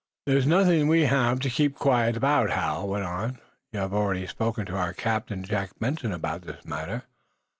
[0.25, 3.37] "There's nothing we have to keep quiet about," Hal went on.
[3.71, 7.03] "You have already spoken to our captain, Jack Benson, about this matter."